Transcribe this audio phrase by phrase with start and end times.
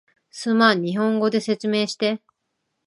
[0.31, 2.23] すまん、日本語で説明して